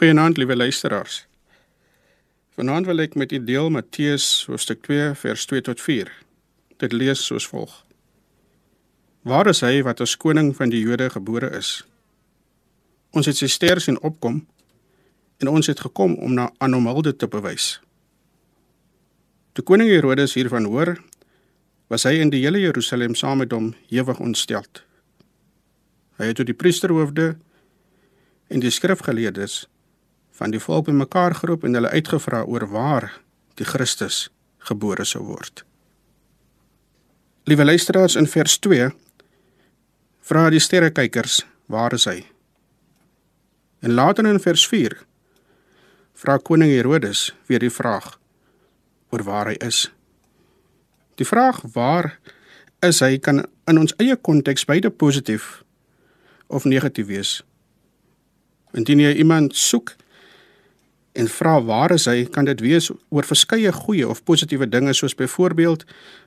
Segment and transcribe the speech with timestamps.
[0.00, 1.26] Goeienaand, liewe luisteraars.
[2.56, 6.08] Vanaand wil ek met u deel Matteus hoofstuk 2 vers 2 tot 4.
[6.80, 7.74] Dit lees soos volg:
[9.28, 11.82] Waar is hy wat as koning van die Jode gebore is?
[13.12, 14.38] Ons het sy ster sien opkom
[15.44, 17.66] en ons het gekom om na aan hom hulde te bewys.
[19.52, 20.94] Toe koning Herodes hiervan hoor,
[21.92, 24.80] was hy in die hele Jerusalem saam met hom ewig ontsteld.
[26.16, 27.34] Hy het tot die priesterhoofde
[28.48, 29.66] en die skrifgeleerdes
[30.40, 33.10] van die volk bymekaar geroep en hulle uitgevra oor waar
[33.60, 34.30] die Christus
[34.70, 35.64] gebore sou word.
[37.44, 38.88] Liewe luisteraars in vers 2
[40.30, 42.22] vra die sterrekykers waar is hy?
[43.84, 44.96] En later in vers 4
[46.24, 48.14] vra koning Herodes weer die vraag
[49.12, 49.90] oor waar hy is.
[51.20, 52.14] Die vraag waar
[52.80, 55.58] is hy kan in ons eie konteks beide positief
[56.48, 57.40] of negatief wees.
[58.72, 59.98] Indien jy iemand soek
[61.12, 65.16] en vra waar is hy, kan dit wees oor verskeie goeie of positiewe dinge soos
[65.18, 65.84] byvoorbeeld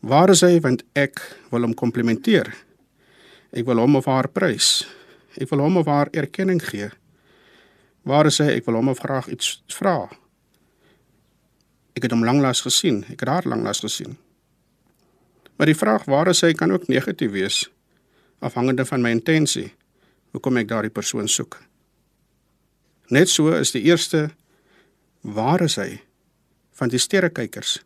[0.00, 2.52] waar is hy want ek wil hom komplimenteer.
[3.56, 4.84] Ek wil hom of haar prys.
[5.40, 6.90] Ek wil hom of haar erkenning gee.
[8.06, 8.52] Waar is hy?
[8.58, 10.04] Ek wil hom of graag iets vra.
[11.96, 13.02] Ek het hom lanklaas gesien.
[13.08, 14.18] Ek het haar lanklaas gesien.
[15.56, 17.64] Maar die vraag waar is hy kan ook negatief wees
[18.44, 19.70] afhangende van my intensie.
[20.36, 21.56] Hoekom ek daardie persoon soek.
[23.08, 24.28] Net so is die eerste
[25.26, 25.98] waar is hy
[26.78, 27.82] van die sterrekykers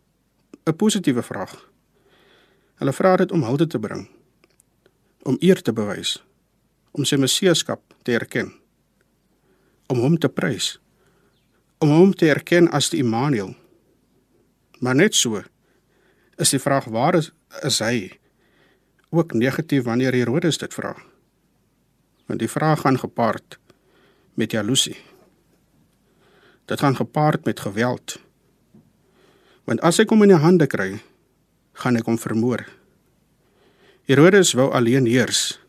[0.65, 1.53] 'n positiewe vraag.
[2.77, 4.09] Hulle vra dit om hulde te bring,
[5.23, 6.23] om eer te bewys,
[6.91, 8.53] om sy messiaskap te erken,
[9.87, 10.79] om hom te prys,
[11.77, 13.55] om hom te erken as die Immanuel.
[14.79, 15.43] Maar net so
[16.37, 17.31] is die vraag waar is,
[17.63, 18.19] is hy
[19.09, 20.95] ook negatief wanneer Herodes dit vra.
[22.25, 23.59] Want die vraag gaan gepaard
[24.33, 25.10] met jaloesie.
[26.71, 28.19] Dit gaan gepaard met geweld.
[29.67, 31.01] Want as ek hom in die hande kry,
[31.83, 32.63] gaan ek hom vermoor.
[34.07, 35.59] Herodes wou alleen heers.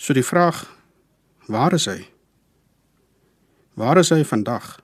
[0.00, 0.62] So die vraag,
[1.44, 2.06] waar is hy?
[3.76, 4.78] Waar is hy vandag?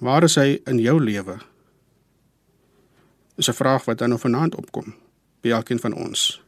[0.00, 1.36] Waar is hy in jou lewe?
[3.36, 4.94] Is 'n vraag wat dan vanaand opkom
[5.44, 6.40] by elkeen van ons.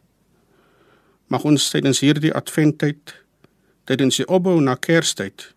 [1.27, 3.13] Mag ons tydens hierdie adventtyd,
[3.85, 5.53] tydens die opbou na Kerstyd,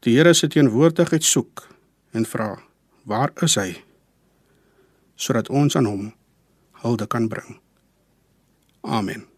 [0.00, 1.66] die Here se teenwoordigheid soek
[2.12, 2.54] en vra,
[3.04, 3.82] waar is hy?
[5.20, 6.06] sodat ons aan hom
[6.80, 7.58] hulde kan bring.
[8.80, 9.29] Amen.